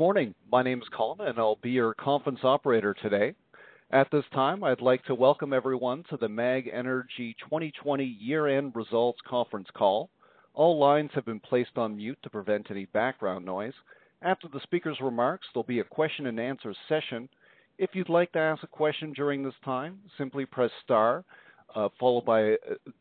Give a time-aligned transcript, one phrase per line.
[0.00, 0.34] Morning.
[0.50, 3.34] My name is Colin, and I'll be your conference operator today.
[3.90, 9.18] At this time, I'd like to welcome everyone to the MEG Energy 2020 year-end results
[9.28, 10.08] conference call.
[10.54, 13.74] All lines have been placed on mute to prevent any background noise.
[14.22, 17.28] After the speaker's remarks, there'll be a question and answer session.
[17.76, 21.26] If you'd like to ask a question during this time, simply press star
[21.74, 22.56] uh, followed by uh,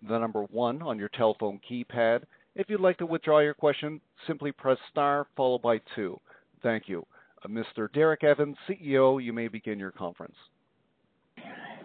[0.06, 2.24] the number one on your telephone keypad.
[2.56, 6.20] If you'd like to withdraw your question, simply press star followed by two.
[6.62, 7.06] Thank you.
[7.44, 7.92] Uh, Mr.
[7.94, 10.36] Derek Evans, CEO, you may begin your conference.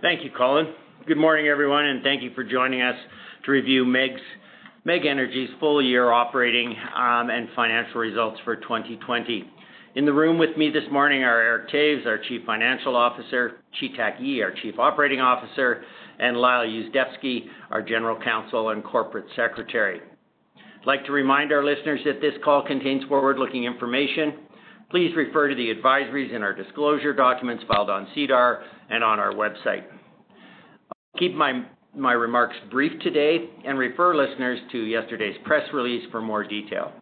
[0.03, 0.75] Thank you, Colin.
[1.07, 2.97] Good morning, everyone, and thank you for joining us
[3.45, 9.51] to review MEG Energy's full year operating um, and financial results for 2020.
[9.97, 14.17] In the room with me this morning are Eric Toews, our Chief Financial Officer, Chi-Tak
[14.20, 15.85] Yee, our Chief Operating Officer,
[16.19, 20.01] and Lyle Yuzdepski, our General Counsel and Corporate Secretary.
[20.81, 24.35] I'd like to remind our listeners that this call contains forward-looking information
[24.91, 29.33] Please refer to the advisories in our disclosure documents filed on SEDAR and on our
[29.33, 29.85] website.
[30.91, 31.65] I'll keep my,
[31.97, 36.93] my remarks brief today and refer listeners to yesterday's press release for more detail.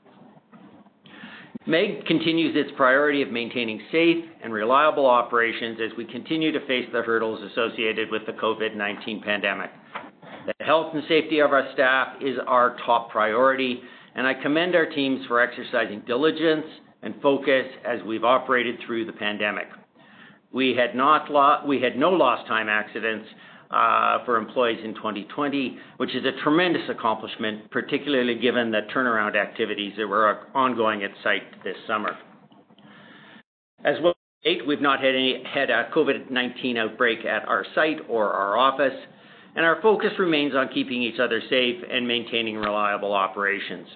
[1.64, 6.88] MEG continues its priority of maintaining safe and reliable operations as we continue to face
[6.92, 9.70] the hurdles associated with the COVID-19 pandemic.
[10.46, 13.80] The health and safety of our staff is our top priority,
[14.16, 16.66] and I commend our teams for exercising diligence
[17.02, 19.66] and focus as we've operated through the pandemic.
[20.52, 23.28] We had no lost time accidents
[23.70, 29.94] uh, for employees in 2020, which is a tremendous accomplishment, particularly given the turnaround activities
[29.96, 32.16] that were ongoing at site this summer.
[33.84, 34.14] As well,
[34.44, 38.98] we've not had a COVID-19 outbreak at our site or our office,
[39.56, 43.86] and our focus remains on keeping each other safe and maintaining reliable operations.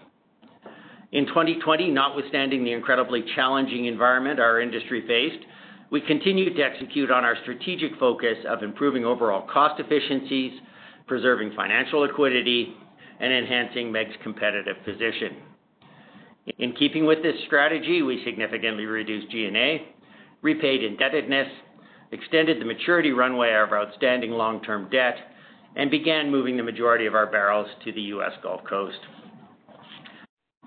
[1.12, 5.44] In 2020, notwithstanding the incredibly challenging environment our industry faced,
[5.90, 10.52] we continued to execute on our strategic focus of improving overall cost efficiencies,
[11.06, 12.74] preserving financial liquidity,
[13.20, 15.36] and enhancing MEG's competitive position.
[16.58, 19.88] In keeping with this strategy, we significantly reduced G&A,
[20.42, 21.48] repaid indebtedness,
[22.12, 25.16] extended the maturity runway of our outstanding long-term debt,
[25.76, 28.32] and began moving the majority of our barrels to the U.S.
[28.42, 28.98] Gulf Coast.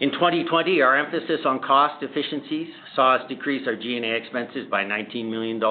[0.02, 5.30] In 2020, our emphasis on cost efficiencies saw us decrease our G&A expenses by $19
[5.30, 5.62] million,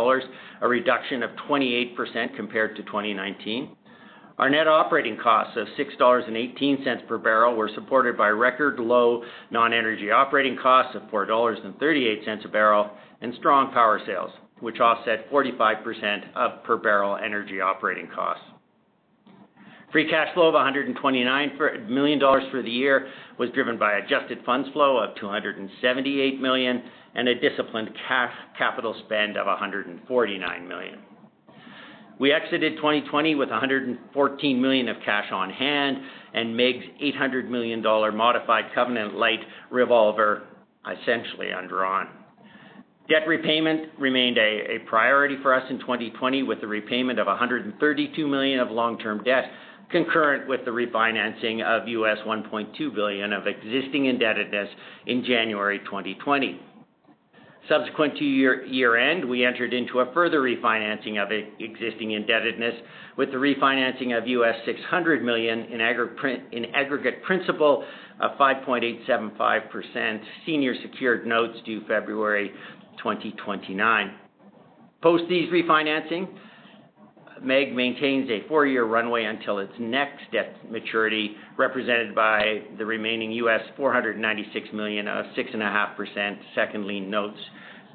[0.61, 3.75] a reduction of 28% compared to 2019.
[4.37, 10.59] Our net operating costs of $6.18 per barrel were supported by record low non-energy operating
[10.59, 12.91] costs of $4.38 a barrel
[13.23, 18.45] and strong power sales, which offset 45% of per barrel energy operating costs.
[19.91, 24.99] Free cash flow of $129 million for the year was driven by adjusted funds flow
[24.99, 26.83] of $278 million
[27.15, 30.99] and a disciplined cash capital spend of 149 million.
[32.21, 35.97] We exited 2020 with 114 million of cash on hand
[36.35, 39.41] and MEG's $800 million modified covenant light
[39.71, 40.43] revolver
[40.85, 42.09] essentially undrawn.
[43.09, 48.61] Debt repayment remained a priority for us in 2020 with the repayment of 132 million
[48.61, 49.45] of long-term debt
[49.91, 54.69] concurrent with the refinancing of 1.2 billion of existing indebtedness
[55.07, 56.61] in January 2020.
[57.69, 61.29] Subsequent to year-end, we entered into a further refinancing of
[61.59, 62.75] existing indebtedness
[63.19, 67.85] with the refinancing of $600 million in aggregate principal
[68.21, 72.53] of 5.875% senior secured notes due February
[72.99, 74.15] 2029.
[75.03, 76.27] Post these refinancing,
[77.43, 83.33] MEG maintains a four-year runway until its next debt maturity, represented by the remaining
[83.77, 87.39] 496 million of 6.5% second lien notes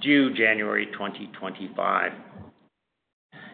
[0.02, 2.12] due January 2025.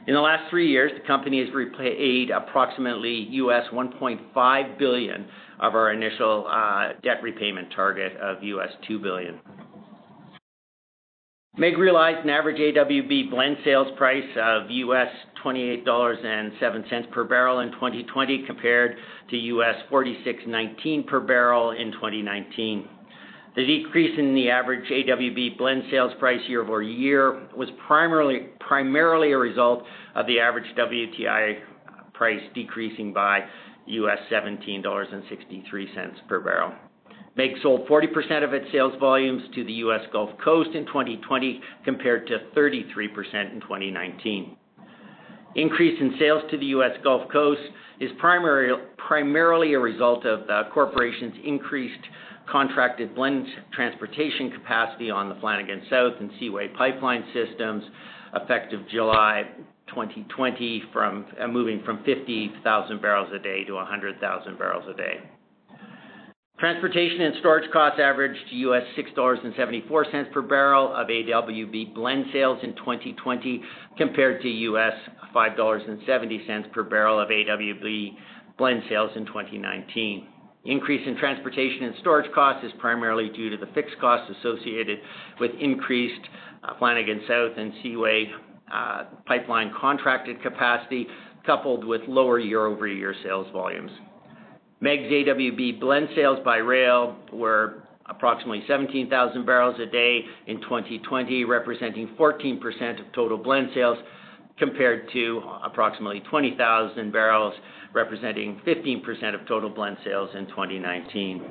[0.07, 3.27] In the last three years, the company has repaid approximately
[3.71, 5.27] 1.5 billion
[5.59, 8.41] of our initial uh, debt repayment target of
[8.89, 9.39] $2 billion.
[11.59, 18.95] MEG realized an average AWB blend sales price of $28.07 per barrel in 2020 compared
[19.29, 22.87] to $46.19 per barrel in 2019.
[23.57, 29.83] The decrease in the average AWB blend sales price year-over-year was primarily primarily a result
[30.15, 31.59] of the average WTI
[32.13, 33.43] price decreasing by
[33.89, 36.71] $17.63 per barrel.
[37.39, 40.01] MEG sold 40% of its sales volumes to the U.S.
[40.11, 44.57] Gulf Coast in 2020 compared to 33% in 2019.
[45.55, 46.91] Increase in sales to the U.S.
[47.01, 47.61] Gulf Coast
[48.01, 52.03] is primarily a result of the corporation's increased
[52.51, 57.85] contracted blend transportation capacity on the Flanagan South and Seaway pipeline systems
[58.35, 59.43] effective July
[59.87, 65.19] 2020, from uh, moving from 50,000 barrels a day to 100,000 barrels a day.
[66.59, 73.63] Transportation and storage costs averaged US $6.74 per barrel of AWB blend sales in 2020
[73.97, 74.93] compared to US
[75.33, 78.09] $5.70 per barrel of AWB
[78.57, 80.27] blend sales in 2019.
[80.65, 84.99] Increase in transportation and storage costs is primarily due to the fixed costs associated
[85.39, 86.27] with increased
[86.65, 88.29] uh, Flanagan South and Seaway
[88.69, 91.07] uh, pipeline contracted capacity,
[91.45, 93.91] coupled with lower year-over-year sales volumes.
[94.81, 102.07] MEG's AWB blend sales by rail were approximately 17,000 barrels a day in 2020, representing
[102.17, 103.97] 14% of total blend sales,
[104.57, 107.53] compared to approximately 20,000 barrels,
[107.93, 111.43] representing 15% of total blend sales in 2019.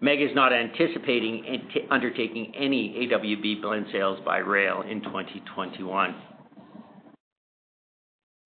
[0.00, 6.14] MEG is not anticipating undertaking any AWB blend sales by rail in 2021.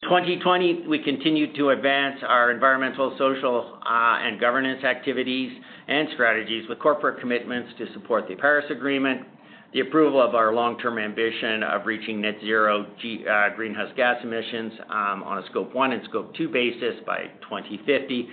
[0.05, 5.53] 2020, we continued to advance our environmental, social, uh, and governance activities
[5.89, 9.27] and strategies with corporate commitments to support the Paris Agreement,
[9.75, 15.23] the approval of our long-term ambition of reaching net zero uh, greenhouse gas emissions um,
[15.23, 18.27] on a Scope 1 and Scope 2 basis by 2050,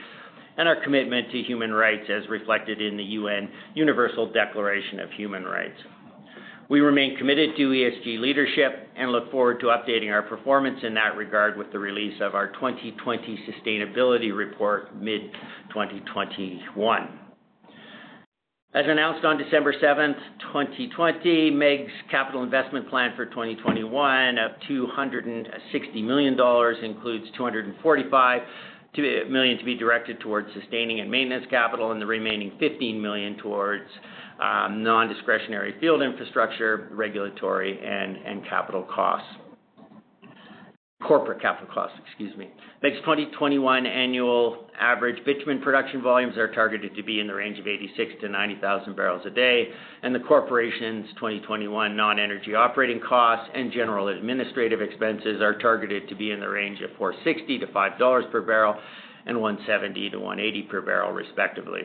[0.55, 5.43] and our commitment to human rights as reflected in the UN Universal Declaration of Human
[5.43, 5.77] Rights.
[6.69, 11.15] We remain committed to ESG leadership and look forward to updating our performance in that
[11.15, 17.07] regard with the release of our 2020 sustainability report mid-2021.
[18.73, 20.19] As announced on December 7th,
[20.51, 28.41] 2020, MEG's capital investment plan for 2021 of 260 million dollars includes 245
[29.29, 33.89] million to be directed towards sustaining and maintenance capital and the remaining 15 million towards
[34.39, 39.27] Um, non-discretionary field infrastructure, regulatory, and and capital costs.
[41.01, 42.49] Corporate capital costs, excuse me.
[42.83, 47.67] MEG's 2021 annual average bitumen production volumes are targeted to be in the range of
[47.67, 49.69] 86 to 90,000 barrels a day,
[50.03, 56.31] and the corporation's 2021 non-energy operating costs and general administrative expenses are targeted to be
[56.31, 58.75] in the range of 4.60 to 5 dollars per barrel
[59.27, 61.81] and 1.70 to 1.80 per barrel, respectively.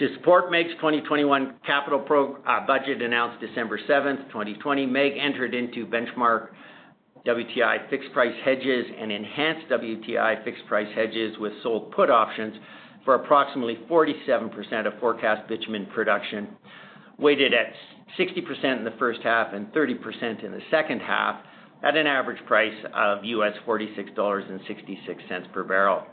[0.00, 2.04] To support MEG's 2021 capital
[2.44, 6.48] uh, budget announced December 7th, 2020, MEG entered into benchmark
[7.24, 12.56] WTI fixed price hedges and enhanced WTI fixed price hedges with sold put options
[13.04, 16.48] for approximately 47% of forecast bitumen production,
[17.16, 17.72] weighted at
[18.18, 21.40] 60% in the first half and 30% in the second half,
[21.84, 26.04] at an average price of US $46.66 per barrel.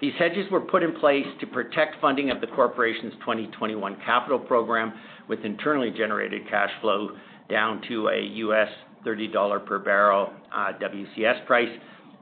[0.00, 4.94] These hedges were put in place to protect funding of the corporation's 2021 capital program
[5.28, 7.10] with internally generated cash flow
[7.50, 8.68] down to a US
[9.06, 11.68] $30 per barrel uh, WCS price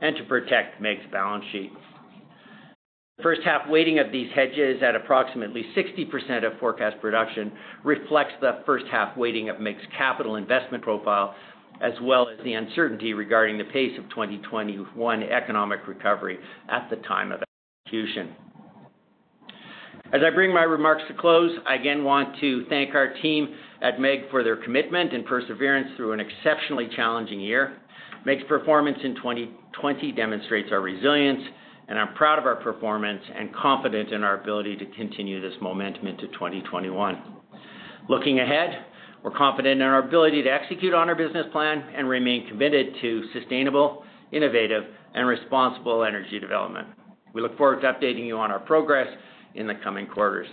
[0.00, 1.72] and to protect MEG's balance sheet.
[3.16, 7.52] The First half weighting of these hedges at approximately 60% of forecast production
[7.84, 11.34] reflects the first half weighting of MEG's capital investment profile,
[11.80, 17.30] as well as the uncertainty regarding the pace of 2021 economic recovery at the time
[17.32, 17.40] of
[17.88, 18.34] execution.
[20.12, 24.00] As I bring my remarks to close, I again want to thank our team at
[24.00, 27.76] MEG for their commitment and perseverance through an exceptionally challenging year.
[28.24, 31.42] MEG's performance in 2020 demonstrates our resilience,
[31.88, 36.06] and I'm proud of our performance and confident in our ability to continue this momentum
[36.06, 37.22] into 2021.
[38.08, 38.86] Looking ahead,
[39.22, 43.24] we're confident in our ability to execute on our business plan and remain committed to
[43.34, 46.88] sustainable, innovative, and responsible energy development.
[47.38, 49.06] We look forward to updating you on our progress
[49.54, 50.48] in the coming quarters.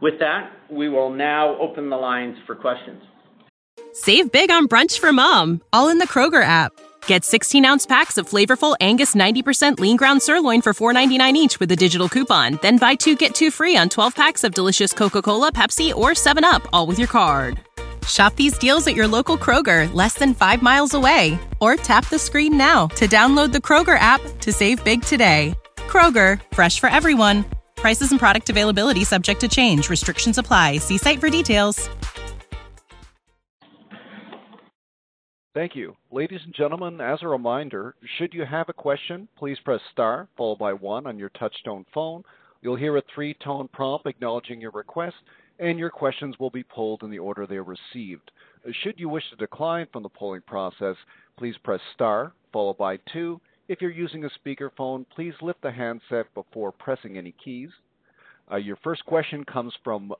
[0.00, 3.02] With that, we will now open the lines for questions.
[3.92, 6.72] Save big on brunch for mom, all in the Kroger app.
[7.06, 11.70] Get 16 ounce packs of flavorful Angus 90% lean ground sirloin for $4.99 each with
[11.72, 12.58] a digital coupon.
[12.62, 16.12] Then buy two get two free on 12 packs of delicious Coca Cola, Pepsi, or
[16.12, 17.60] 7UP, all with your card.
[18.08, 21.38] Shop these deals at your local Kroger, less than five miles away.
[21.60, 25.54] Or tap the screen now to download the Kroger app to save big today.
[25.76, 27.44] Kroger, fresh for everyone.
[27.74, 29.90] Prices and product availability subject to change.
[29.90, 30.78] Restrictions apply.
[30.78, 31.88] See site for details.
[35.54, 35.96] Thank you.
[36.12, 40.58] Ladies and gentlemen, as a reminder, should you have a question, please press star followed
[40.58, 42.22] by one on your touchtone phone.
[42.62, 45.16] You'll hear a three-tone prompt acknowledging your request,
[45.58, 48.30] and your questions will be polled in the order they are received.
[48.66, 50.96] Uh, should you wish to decline from the polling process,
[51.36, 53.40] please press star followed by two.
[53.68, 57.68] If you're using a speakerphone, please lift the handset before pressing any keys.
[58.50, 60.12] Uh, your first question comes from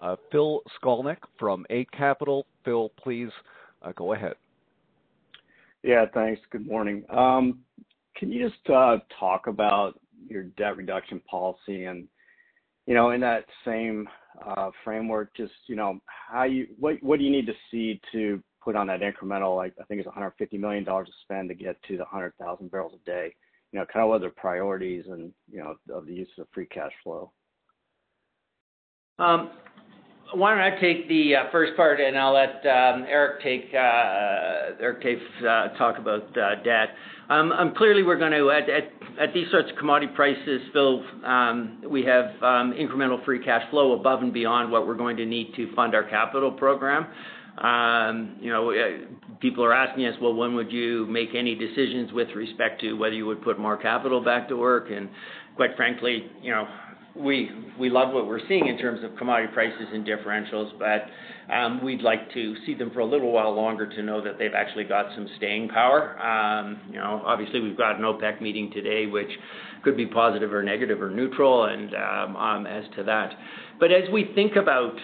[0.00, 2.44] uh, Phil Skolnick from Eight Capital.
[2.64, 3.30] Phil, please
[3.94, 4.34] go ahead.
[5.84, 6.40] Yeah, thanks.
[6.50, 7.04] Good morning.
[7.10, 7.60] Um,
[8.16, 12.08] can you just talk about your debt reduction policy and,
[12.86, 14.08] you know, in that same
[14.44, 18.42] Uh, framework, just, you know, how you what what do you need to see to
[18.62, 21.96] put on that incremental, like, I think it's $150 million to spend to get to
[21.96, 23.32] the 100,000 barrels a day?
[23.72, 26.48] You know, kind of what are the priorities and, you know, of the use of
[26.52, 27.30] free cash flow?
[29.18, 29.50] Um,
[30.34, 34.74] why don't I take the uh, first part, and I'll let um, Eric take uh,
[34.80, 36.88] Eric take, uh, talk about debt.
[37.28, 42.26] Um, um, clearly, we're gonna at these sorts of commodity prices, Phil, um, we have
[42.42, 46.04] incremental free cash flow above and beyond what we're going to need to fund our
[46.04, 47.06] capital program.
[48.40, 48.98] You know, eh,
[49.40, 53.14] people are asking us, "Well, when would you make any decisions with respect to whether
[53.14, 55.08] you would put more capital back to work?" And
[55.56, 56.68] quite frankly, you know,
[57.18, 61.06] we we love what we're seeing in terms of commodity prices and differentials, but
[61.52, 64.54] um, we'd like to see them for a little while longer to know that they've
[64.54, 66.18] actually got some staying power.
[66.20, 69.30] Um, you know, obviously, we've got an OPEC meeting today, which
[69.84, 73.32] could be positive or negative or neutral and um, as to that.
[73.78, 74.94] But as we think about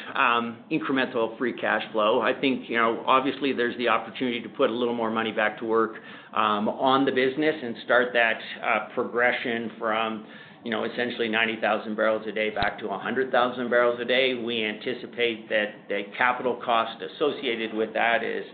[0.70, 4.72] incremental free cash flow, I think, you know, obviously there's the opportunity to put a
[4.72, 5.96] little more money back to work
[6.32, 10.26] on the business and start that uh, progression from,
[10.64, 14.34] you know, essentially 90,000 barrels a day back to 100,000 barrels a day.
[14.34, 18.44] We anticipate that the capital cost associated with that is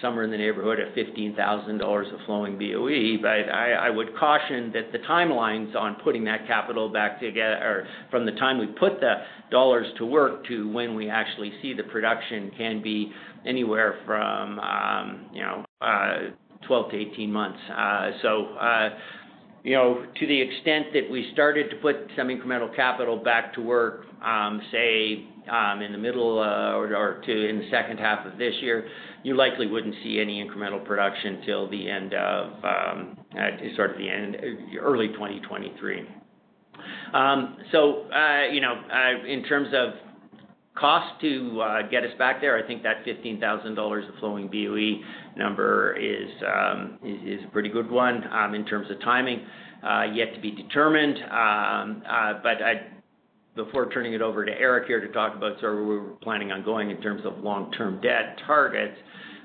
[0.00, 3.16] somewhere in the neighborhood of 15,000 dollars a flowing BOE.
[3.20, 8.26] But I would caution that the timelines on putting that capital back together, or from
[8.26, 9.14] the time we put the
[9.50, 13.12] dollars to work to when we actually see the production can be
[13.46, 16.30] anywhere from, um, you know, uh,
[16.66, 17.58] 12 to 18 months.
[17.70, 18.10] Uh,
[18.58, 18.90] uh,
[19.66, 23.60] You know, to the extent that we started to put some incremental capital back to
[23.60, 28.38] work, um, say, um, in the middle uh, or to in the second half of
[28.38, 28.86] this year,
[29.24, 33.18] you likely wouldn't see any incremental production till the end of um,
[33.74, 34.36] sort of the end
[34.80, 36.02] early 2023.
[37.12, 39.94] Uh, you know, uh, in terms of
[40.78, 45.02] cost to uh, get us back there, I think that 15,000 dollars a flowing BOE
[45.36, 48.22] number is um is a pretty good one.
[48.32, 49.40] Um, in terms of timing,
[49.82, 51.16] uh, yet to be determined.
[51.24, 52.58] Um, uh, but
[53.56, 56.52] before turning it over to Eric here to talk about sort of where we're planning
[56.52, 58.96] on going in terms of long-term debt targets,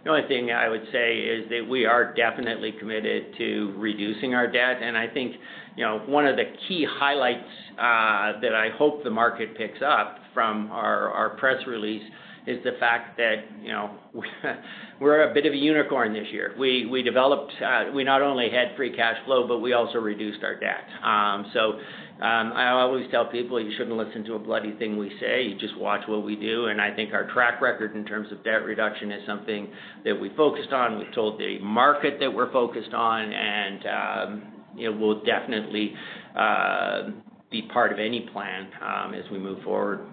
[0.04, 4.48] the only thing I would say is that we are definitely committed to reducing our
[4.48, 4.82] debt.
[4.82, 5.36] And I think,
[5.76, 10.18] you know, one of the key highlights uh, that I hope the market picks up
[10.34, 12.04] from our press release
[12.48, 13.92] is the fact that, you know,
[15.00, 16.56] we're a bit of a unicorn this year.
[16.58, 20.44] We we developed, uh, we not only had free cash flow, but we also reduced
[20.44, 20.86] our debt.
[21.04, 21.80] Um, so,
[22.22, 25.42] um, I always tell people, you shouldn't listen to a bloody thing we say.
[25.44, 26.68] You just watch what we do.
[26.68, 29.68] And I think our track record in terms of debt reduction is something
[30.06, 31.00] that we focused on.
[31.00, 34.44] We've told the market that we're focused on, and um,
[34.80, 35.94] it will definitely
[36.38, 37.10] uh,
[37.52, 40.08] be part of any plan um, as we move forward.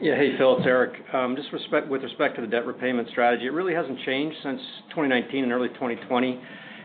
[0.00, 0.16] Yeah.
[0.16, 0.94] Hey, Phil, it's Eric.
[1.14, 4.60] Um, just with respect to the debt repayment strategy, it really hasn't changed since
[4.90, 6.40] 2019 and early 2020.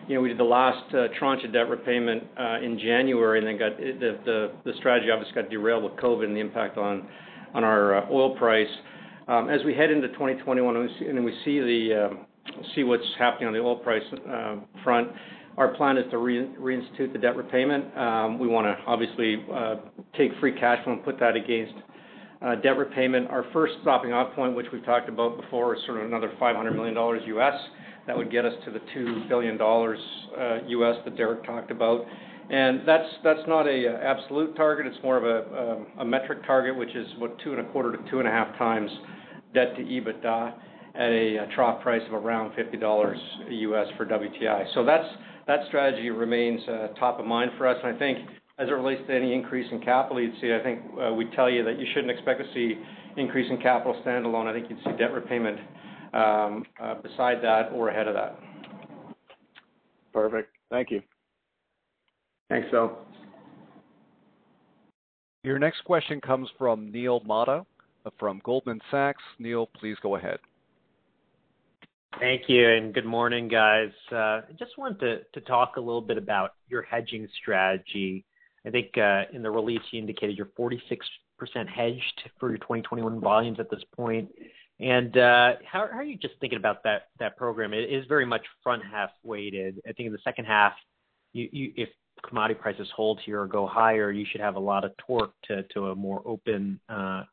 [0.08, 3.48] You know, we did the last uh, tranche of debt repayment uh, in January, and
[3.48, 7.08] then got the the the strategy obviously got derailed with COVID and the impact on
[7.56, 8.70] on our oil price.
[9.27, 10.75] Um, as we head into 2021
[11.10, 12.17] and we see the
[12.75, 14.03] see what's happening on the oil price
[14.84, 15.10] front,
[15.57, 17.97] our plan is to reinstitute the debt repayment.
[17.97, 19.75] Um, we wanna obviously uh,
[20.15, 21.73] take free cash flow and put that against
[22.41, 23.29] uh, debt repayment.
[23.29, 26.75] Our first stopping off point, which we've talked about before, is sort of another $500
[26.75, 26.95] million.
[27.27, 27.53] U.S.
[28.05, 30.95] That would get us to the $2 billion U.S.
[30.99, 32.05] Uh, that Derek talked about.
[32.49, 34.85] And that's not an absolute target.
[34.85, 38.87] It's more of a um, metric target, which is about 2.25-2.5x
[39.53, 40.53] debt to EBITDA
[40.95, 43.17] at a trough price of around $50
[43.49, 43.87] U.S.
[43.97, 44.73] for WTI.
[45.47, 47.77] That strategy remains uh, top of mind for us.
[47.83, 48.19] And I think
[48.59, 51.49] as it relates to any increase in capital you'd see, I think uh, we'd tell
[51.49, 52.75] you that you shouldn't expect to see
[53.15, 54.47] increase in capital standalone.
[54.47, 55.59] I think you'd see debt repayment
[56.13, 58.39] um, uh, beside that or ahead of that.
[60.13, 60.49] Perfect.
[60.69, 61.01] Thank you.
[62.49, 62.97] Thanks, Phil.
[65.43, 67.65] Your next question comes from Neil Mehta
[68.19, 69.23] from Goldman Sachs.
[69.39, 70.39] Neil, please go ahead.
[72.19, 73.91] Thank you, and good morning, guys.
[74.12, 78.25] Uh, I just wanted to talk a little bit about your hedging strategy.
[78.65, 80.79] I think uh, in the release you indicated you're 46%
[81.67, 84.29] hedged for your 2021 volumes at this point.
[84.79, 87.74] And uh how are you just thinking about that that program?
[87.74, 89.81] It is very much front-half weighted.
[89.88, 90.74] I think in the second half,
[91.33, 91.89] if
[92.27, 95.86] commodity prices hold here or go higher, you should have a lot of torque to
[95.86, 97.24] a more open uh,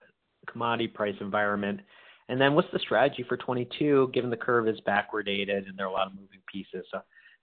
[0.50, 1.80] commodity price environment.
[2.28, 5.90] And then what's the strategy for 22, given the curve is backwardated and there are
[5.90, 6.86] a lot of moving pieces?
[6.90, 7.00] So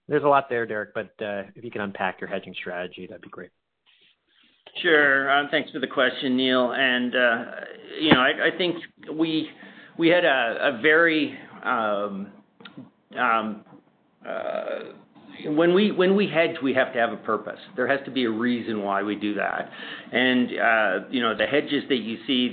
[0.07, 3.21] there's a lot there, Derek, but uh, if you can unpack your hedging strategy, that'd
[3.21, 3.51] be great.
[4.81, 5.29] Sure.
[5.29, 6.71] Uh, thanks for the question, Neil.
[6.71, 7.45] And uh,
[7.99, 8.77] you know, I think
[9.13, 9.49] we
[10.07, 12.27] had a very um,
[13.19, 13.65] um,
[14.27, 14.79] uh,
[15.47, 17.59] when we when we hedge, we have to have a purpose.
[17.75, 19.69] There has to be a reason why we do that.
[20.11, 22.49] And uh, you know, the hedges that you see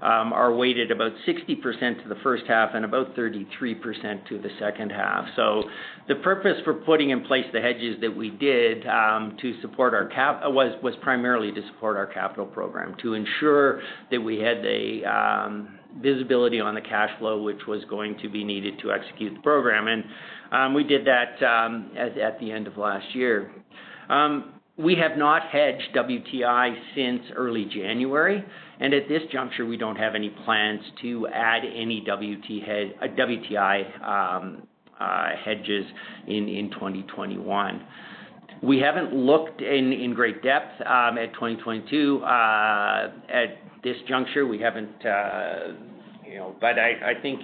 [0.00, 5.26] are weighted about 60% to the first half and about 33% to the second half.
[5.36, 5.64] So
[6.06, 10.06] the purpose for putting in place the hedges that we did um, to support our
[10.06, 15.02] cap was was primarily to support our capital program, to ensure that we had the
[16.00, 19.88] visibility on the cash flow, which was going to be needed to execute the program.
[19.88, 20.04] And
[20.52, 23.50] um, we did that um, at the end of last year.
[24.08, 28.44] Um, we have not hedged WTI since early January,
[28.78, 32.94] and at this juncture, we don't have any plans to add any WTI
[34.00, 34.40] uh,
[35.00, 35.84] uh, hedges
[36.28, 37.84] in 2021.
[38.62, 42.22] We haven't looked in great depth at 2022.
[42.22, 45.58] Uh, at this juncture, We haven't, uh,
[46.26, 47.40] you know, but I think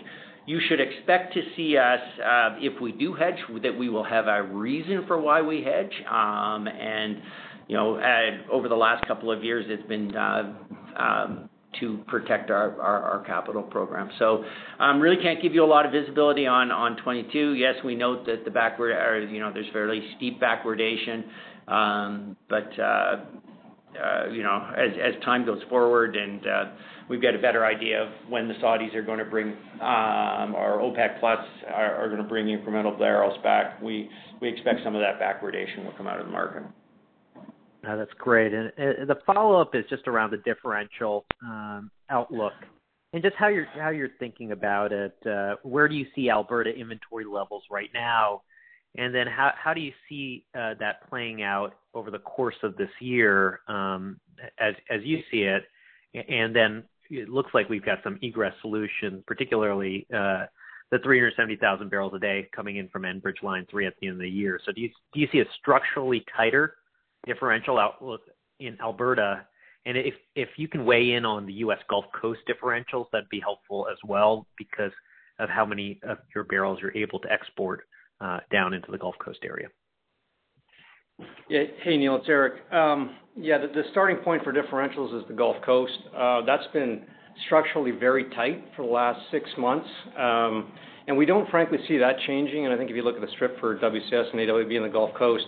[0.47, 4.27] you should expect to see us, uh, if we do hedge, that we will have
[4.27, 5.93] a reason for why we hedge.
[6.11, 7.23] Um and
[7.67, 11.49] you know, uh, over the last couple of years, it's been um,
[11.81, 14.11] to protect our capital program.
[14.19, 14.45] So
[14.79, 17.55] um really can't give you a lot of visibility on 2022.
[17.55, 21.25] Yes, we note that the backward or, you know, there's fairly steep backwardation.
[21.67, 22.37] Um,
[24.03, 26.65] Uh, you know, as as time goes forward and uh,
[27.09, 29.49] we've got a better idea of when the Saudis are going to bring,
[29.81, 34.11] um, or OPEC+ are to bring incremental barrels back, we
[34.43, 36.63] expect some of that backwardation will come out of the market.
[37.83, 38.53] That's great.
[38.55, 42.55] And the follow-up is just around the differential um, outlook
[43.13, 45.15] and just how you're thinking about it.
[45.25, 48.43] Uh, where do you see Alberta inventory levels right now?
[48.97, 52.91] And then how how do you see that playing out over the course of this
[53.01, 54.21] year um
[54.59, 55.65] as as you see it?
[56.29, 60.07] And then it looks like we've got some egress solution, particularly
[60.91, 64.21] the 370,000 barrels a day coming in from Enbridge Line 3 at the end of
[64.21, 64.61] the year.
[64.65, 66.77] So do you do you see a structurally tighter
[67.27, 68.21] differential outlook
[68.61, 69.47] in Alberta?
[69.87, 71.81] And if if you can weigh in on the U.S.
[71.91, 74.93] Gulf Coast differentials, that'd be helpful as well because
[75.39, 77.85] of how many of your barrels you're able to export
[78.51, 79.69] down into the Gulf Coast area.
[81.49, 82.71] Hey, Neil, it's Eric.
[82.73, 85.99] Um, yeah, The starting point for differentials is the Gulf Coast.
[86.17, 87.03] Uh, that's been
[87.47, 89.89] structurally very tight for the last six months.
[90.17, 90.73] Um
[91.07, 92.65] and we don't frankly see that changing.
[92.65, 94.89] And I think if you look at the strip for WCS and AWB in the
[94.89, 95.45] Gulf Coast,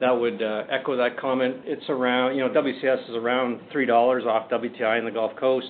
[0.00, 1.54] that would uh, echo that comment.
[1.64, 5.68] It's around, you know, WCS is around 3 dollars off WTI in the Gulf Coast.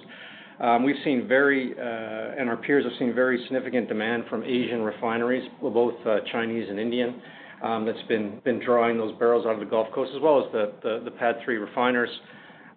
[0.61, 4.81] Um, we've seen very, uh, and our peers have seen very significant demand from Asian
[4.81, 5.95] refineries, both
[6.33, 7.21] Chinese and Indian,
[7.63, 10.73] that's been been drawing those barrels out of the Gulf Coast as well as the
[10.83, 12.11] the, the PADD 3 refiners.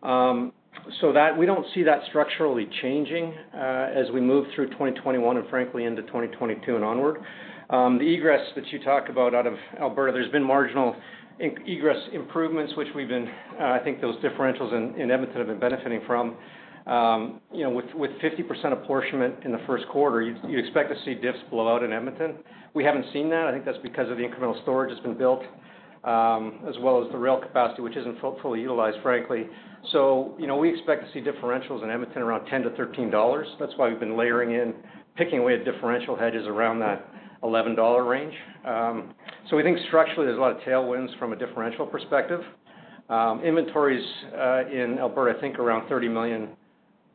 [0.04, 0.54] Um,
[1.00, 5.48] so that we don't see that structurally changing uh, as we move through 2021 and
[5.50, 7.17] frankly into 2022 and onward.
[7.70, 10.96] Um, The egress that you talk about out of Alberta, there's been marginal
[11.39, 13.28] egress improvements, which we've been,
[13.60, 16.36] uh, I think those differentials in Edmonton have been benefiting from.
[16.88, 21.84] Um, with 50% apportionment in the first quarter, you'd expect to see diffs blow out
[21.84, 22.36] in Edmonton.
[22.74, 23.46] We haven't seen that.
[23.48, 25.44] I think that's because of the incremental storage that's been built,
[26.04, 29.48] um, as well as the rail capacity, which isn't fully utilized, frankly.
[29.91, 33.48] So we expect to see differentials in Edmonton around 10-13 dollars.
[33.60, 34.74] That's why we've been layering in,
[35.15, 37.08] picking away at differential hedges around that
[37.44, 38.34] 11 dollar range.
[38.65, 39.13] Um
[39.50, 42.41] so we think structurally, there's a lot of tailwinds from a differential perspective.
[43.10, 46.50] Um, inventories uh, in Alberta, I think around 30 million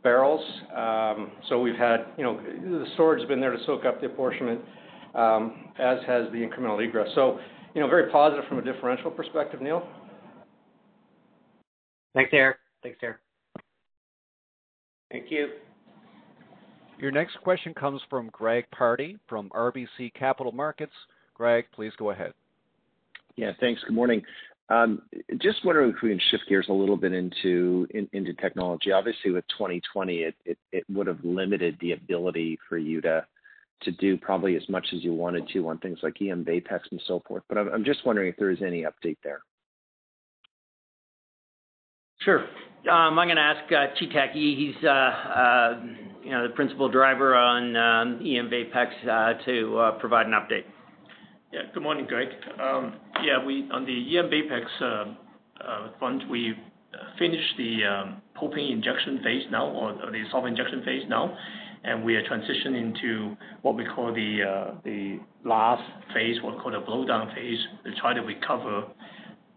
[0.06, 0.40] barrels.
[0.72, 4.06] Um, so we've had, you know, the storage has been there to soak up the
[4.06, 4.60] apportionment,
[5.16, 7.08] um, as has the incremental egress.
[7.16, 7.40] So,
[7.74, 9.84] you know, very positive from a differential perspective, Neil.
[12.14, 12.30] Thanks,
[13.02, 13.18] Eric.
[15.10, 15.48] Thank you.
[17.00, 20.94] Your next question comes from Greg Pardy from RBC Capital Markets.
[21.34, 22.32] Greg, please go ahead.
[23.34, 23.82] Yeah, thanks.
[23.82, 24.22] Good morning.
[24.68, 25.02] Um,
[25.38, 28.90] just wondering if we can shift gears a little bit into into technology.
[28.90, 33.24] Obviously, with 2020, it it it would have limited the ability for you to
[33.82, 37.22] to do probably as much as you wanted to on things like eMVAPEX and so
[37.28, 37.42] forth.
[37.48, 39.42] But I'm just wondering if there is any update there.
[42.20, 42.40] Sure.
[42.90, 45.80] Um, I'm going to ask uh, Chi-Tak Yee, he's uh, uh,
[46.24, 50.64] the principal driver on um, eMVAPEX, to provide an update.
[51.52, 51.62] Yeah.
[51.72, 52.28] Good morning, Greg.
[53.22, 56.54] Yeah, we on the eMVAPEX uh, uh, front, we
[57.18, 61.36] finished the um, propane injection phase now, or the solvent injection phase now,
[61.84, 65.82] and we are transitioning to what we call the uh, the last
[66.14, 68.84] phase, what we call the blowdown phase, to try to recover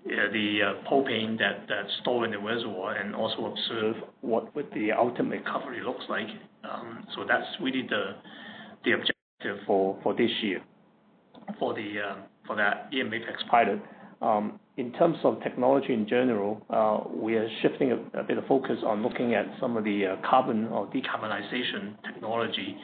[0.06, 6.06] the propane that's stored in the reservoir and also observe what the ultimate recovery looks
[6.10, 6.28] like.
[6.64, 8.16] Um so that's really the
[8.86, 10.62] the objective for this year
[11.58, 13.82] for the um for that eMVAPEX pilot.
[14.22, 18.78] Um, in terms of technology in general, uh, we are shifting a bit of focus
[18.86, 22.76] on looking at some of the uh, carbon or decarbonization technology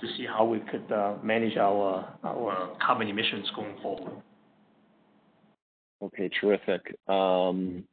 [0.00, 4.22] to see how we could uh, manage our our carbon emissions going forward.
[6.02, 6.96] Okay, terrific.
[7.08, 7.84] Um,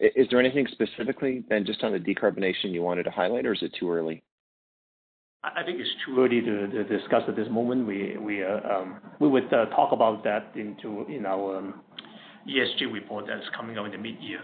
[0.00, 3.62] is there anything specifically then just on the decarbonization you wanted to highlight, or is
[3.62, 4.22] it too early?
[5.44, 7.86] I think it's too early to discuss at this moment.
[7.86, 11.80] We uh, um, would uh, talk about that in our um,
[12.48, 14.40] ESG report that's coming out in the mid-year.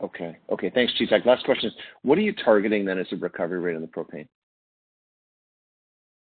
[0.00, 0.36] Okay.
[0.50, 0.70] Okay.
[0.72, 1.26] Thanks, Chi-Tak.
[1.26, 4.28] Last question is, what are you targeting then as a recovery rate on the propane?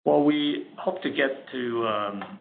[0.05, 2.39] Well, we hope to get to um,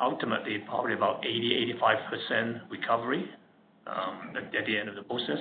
[0.00, 3.30] ultimately probably about 80%-85% recovery
[3.86, 5.38] at the end of the process.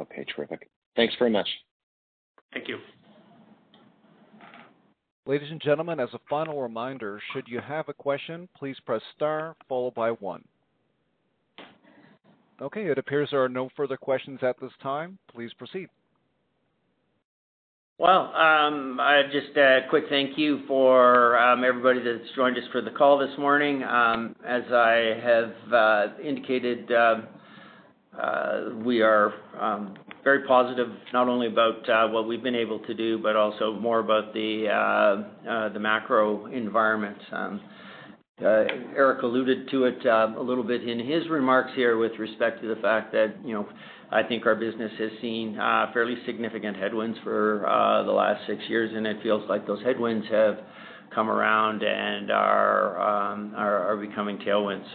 [0.00, 0.70] Okay, terrific.
[0.94, 1.48] Thanks very much.
[2.54, 2.78] Thank you.
[5.28, 9.56] Ladies and gentlemen, as a final reminder, should you have a question, please press star
[9.68, 10.44] followed by one.
[12.62, 15.18] Okay, it appears there are no further questions at this time.
[15.34, 15.88] Please proceed.
[17.98, 19.00] Well, um,
[19.32, 23.36] just a quick thank you for um, everybody that's joined us for the call this
[23.36, 23.82] morning.
[23.82, 27.16] Um, as I have uh, indicated, uh,
[28.84, 29.34] we are
[30.26, 34.00] very positive not only about uh, what we've been able to do, but also more
[34.00, 37.16] about the uh, uh the macro environment.
[37.30, 37.60] Um,
[38.42, 38.64] uh,
[38.96, 42.80] Eric alluded to it a little bit in his remarks here with respect to the
[42.82, 43.68] fact that you know,
[44.10, 45.54] I think our business has seen
[45.94, 47.62] fairly significant headwinds for
[48.04, 50.58] the last six years, and it feels like those headwinds have
[51.14, 54.90] come around and are um are becoming tailwinds.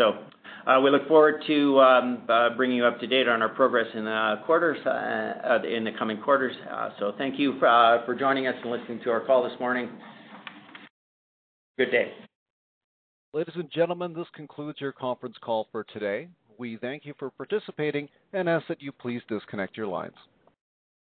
[0.67, 3.87] Uh, we look forward to um, uh, bringing you up to date on our progress
[3.95, 6.55] in the quarters, uh, in the coming quarters.
[6.71, 9.89] Uh so thank you for joining us and listening to our call this morning.
[11.77, 12.11] Good day.
[13.33, 16.27] Ladies and gentlemen, this concludes your conference call for today.
[16.57, 20.15] We thank you for participating and ask that you please disconnect your lines.